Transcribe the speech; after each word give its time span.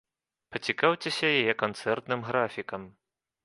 Пацікаўцеся 0.55 1.29
яе 1.41 1.53
канцэртным 1.65 2.27
графікам! 2.33 2.93